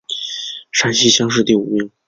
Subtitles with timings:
[0.71, 1.91] 山西乡试第五名。